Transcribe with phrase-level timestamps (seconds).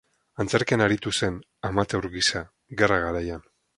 [0.43, 1.37] Antzerkian aritu zen,
[1.69, 2.43] amateur gisa,
[2.81, 3.51] gerra-garaian.